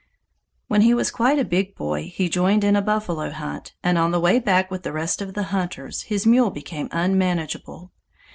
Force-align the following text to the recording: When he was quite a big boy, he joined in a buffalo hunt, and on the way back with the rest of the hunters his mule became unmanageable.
When 0.67 0.81
he 0.81 0.95
was 0.95 1.11
quite 1.11 1.37
a 1.37 1.45
big 1.45 1.75
boy, 1.75 2.11
he 2.11 2.27
joined 2.27 2.63
in 2.63 2.75
a 2.75 2.81
buffalo 2.81 3.29
hunt, 3.29 3.75
and 3.83 3.99
on 3.99 4.09
the 4.09 4.19
way 4.19 4.39
back 4.39 4.71
with 4.71 4.81
the 4.81 4.91
rest 4.91 5.21
of 5.21 5.35
the 5.35 5.43
hunters 5.53 6.01
his 6.01 6.25
mule 6.25 6.49
became 6.49 6.89
unmanageable. 6.91 7.91